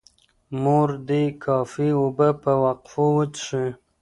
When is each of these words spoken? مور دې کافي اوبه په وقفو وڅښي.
مور 0.61 0.89
دې 1.09 1.23
کافي 1.43 1.89
اوبه 2.01 2.29
په 2.43 2.51
وقفو 2.63 3.05
وڅښي. 3.15 3.65